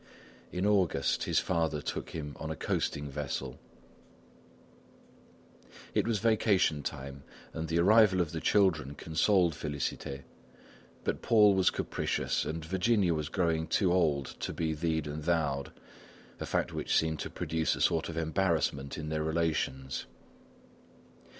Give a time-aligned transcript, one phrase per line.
[0.51, 3.59] In August, his father took him on a coasting vessel.
[5.93, 7.21] It was vacation time
[7.53, 10.23] and the arrival of the children consoled Félicité.
[11.03, 15.71] But Paul was capricious, and Virginia was growing too old to be thee and thou'd,
[16.39, 20.07] a fact which seemed to produce a sort of embarrassment in their relations.